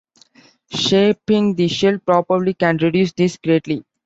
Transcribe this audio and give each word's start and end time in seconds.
Shaping 0.71 1.53
the 1.53 1.67
shell 1.67 1.99
properly 1.99 2.55
can 2.55 2.77
reduce 2.77 3.11
this 3.13 3.37
greatly. 3.37 3.85